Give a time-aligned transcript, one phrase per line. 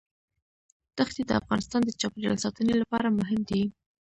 [0.97, 3.61] دښتې د افغانستان د چاپیریال ساتنې لپاره مهم دي.